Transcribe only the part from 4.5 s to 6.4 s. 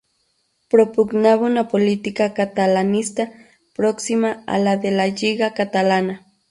la de la Lliga Catalana.